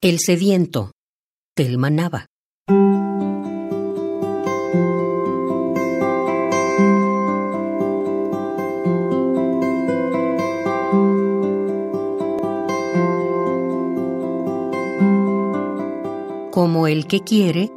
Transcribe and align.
El 0.00 0.20
sediento, 0.20 0.92
Telma 1.56 1.90
Nava. 1.90 2.26
Como 16.52 16.86
el 16.86 17.08
que 17.08 17.24
quiere 17.24 17.72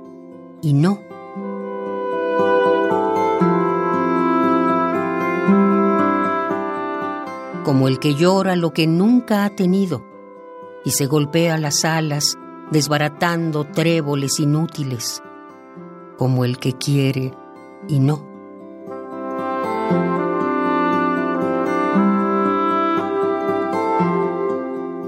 y 0.61 0.73
no. 0.73 1.01
Como 7.63 7.87
el 7.87 7.97
que 7.97 8.13
llora 8.13 8.55
lo 8.55 8.73
que 8.73 8.85
nunca 8.85 9.43
ha 9.43 9.49
tenido 9.55 10.10
y 10.83 10.91
se 10.91 11.05
golpea 11.05 11.57
las 11.57 11.85
alas 11.85 12.37
desbaratando 12.71 13.65
tréboles 13.65 14.39
inútiles, 14.39 15.21
como 16.17 16.45
el 16.45 16.57
que 16.57 16.73
quiere 16.73 17.33
y 17.87 17.99
no. 17.99 18.29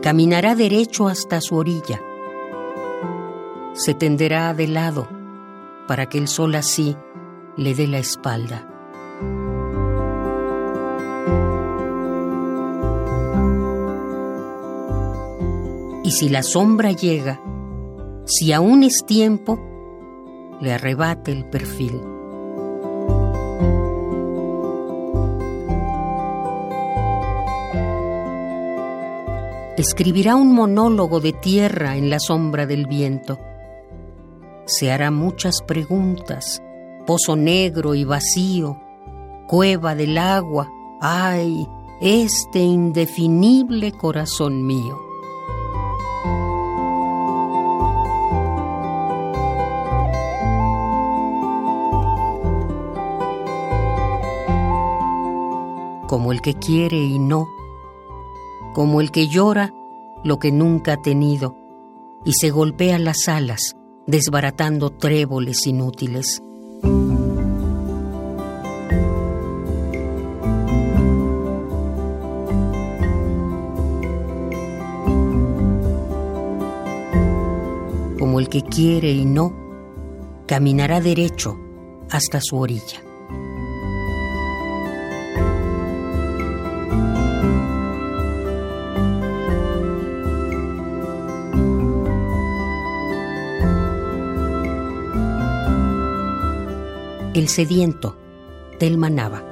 Caminará 0.02 0.56
derecho 0.56 1.08
hasta 1.08 1.40
su 1.40 1.56
orilla, 1.56 2.02
se 3.74 3.94
tenderá 3.94 4.54
de 4.54 4.68
lado 4.68 5.08
para 5.88 6.08
que 6.08 6.18
el 6.18 6.28
sol 6.28 6.56
así 6.56 6.98
le 7.56 7.74
dé 7.74 7.88
la 7.88 8.00
espalda. 8.00 8.73
Si 16.14 16.30
la 16.30 16.44
sombra 16.44 16.92
llega, 16.92 17.42
si 18.26 18.54
aún 18.54 18.84
es 18.84 19.04
tiempo, 19.04 19.60
le 20.62 20.72
arrebate 20.72 21.32
el 21.32 21.46
perfil. 21.46 22.00
Escribirá 29.76 30.36
un 30.36 30.54
monólogo 30.54 31.20
de 31.20 31.34
tierra 31.34 31.98
en 31.98 32.12
la 32.12 32.20
sombra 32.20 32.68
del 32.68 32.86
viento. 32.86 33.40
Se 34.66 34.92
hará 34.92 35.10
muchas 35.10 35.64
preguntas, 35.66 36.62
pozo 37.08 37.36
negro 37.36 37.96
y 37.96 38.04
vacío, 38.04 38.80
cueva 39.48 39.96
del 39.96 40.20
agua, 40.20 40.70
ay, 41.02 41.68
este 42.02 42.60
indefinible 42.60 43.92
corazón 43.94 44.64
mío. 44.68 45.13
Como 56.14 56.32
el 56.32 56.42
que 56.42 56.54
quiere 56.54 56.98
y 56.98 57.18
no, 57.18 57.50
como 58.76 59.02
el 59.02 59.10
que 59.10 59.30
llora 59.30 59.74
lo 60.24 60.38
que 60.38 60.52
nunca 60.52 60.94
ha 60.94 61.02
tenido 61.02 61.58
y 62.24 62.34
se 62.34 62.52
golpea 62.52 63.00
las 63.00 63.28
alas 63.28 63.76
desbaratando 64.06 64.92
tréboles 64.92 65.66
inútiles. 65.66 66.44
Como 78.20 78.40
el 78.40 78.50
que 78.50 78.62
quiere 78.62 79.14
y 79.14 79.26
no, 79.26 79.52
caminará 80.46 81.02
derecho 81.02 81.58
hasta 82.12 82.40
su 82.40 82.60
orilla. 82.60 83.02
El 97.34 97.48
sediento, 97.48 98.16
del 98.80 99.00
Manaba. 99.00 99.44